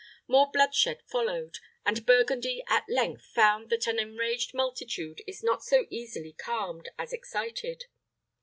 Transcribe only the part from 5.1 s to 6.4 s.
is not so easily